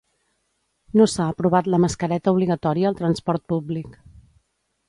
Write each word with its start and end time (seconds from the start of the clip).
No 1.01 1.05
s'ha 1.15 1.27
aprovat 1.33 1.69
la 1.75 1.81
mascareta 1.85 2.35
obligatòria 2.37 2.91
al 2.93 3.01
transport 3.03 3.47
públic. 3.55 3.97